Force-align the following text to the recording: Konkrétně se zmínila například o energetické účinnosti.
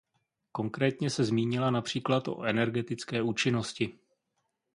Konkrétně 0.51 1.09
se 1.09 1.23
zmínila 1.23 1.69
například 1.71 2.27
o 2.27 2.41
energetické 2.43 3.21
účinnosti. 3.21 3.99